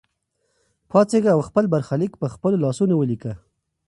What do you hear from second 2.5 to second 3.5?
لاسونو ولیکه.